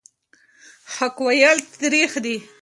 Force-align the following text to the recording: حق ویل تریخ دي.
حق 0.95 1.17
ویل 1.25 1.57
تریخ 1.79 2.11
دي. 2.25 2.37